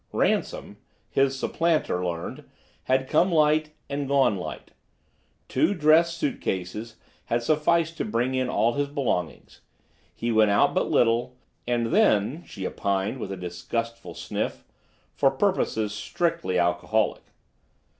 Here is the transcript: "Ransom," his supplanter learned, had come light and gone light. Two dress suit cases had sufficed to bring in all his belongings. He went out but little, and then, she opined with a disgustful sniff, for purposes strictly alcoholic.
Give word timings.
"Ransom," 0.13 0.77
his 1.11 1.37
supplanter 1.37 2.03
learned, 2.03 2.45
had 2.85 3.07
come 3.07 3.31
light 3.31 3.69
and 3.87 4.07
gone 4.07 4.35
light. 4.35 4.71
Two 5.47 5.75
dress 5.75 6.15
suit 6.15 6.41
cases 6.41 6.95
had 7.25 7.43
sufficed 7.43 7.97
to 7.97 8.03
bring 8.05 8.33
in 8.33 8.49
all 8.49 8.73
his 8.73 8.87
belongings. 8.87 9.61
He 10.15 10.31
went 10.31 10.49
out 10.49 10.73
but 10.73 10.89
little, 10.89 11.35
and 11.67 11.93
then, 11.93 12.43
she 12.47 12.65
opined 12.65 13.19
with 13.19 13.31
a 13.31 13.37
disgustful 13.37 14.15
sniff, 14.15 14.65
for 15.13 15.29
purposes 15.29 15.93
strictly 15.93 16.57
alcoholic. 16.57 17.21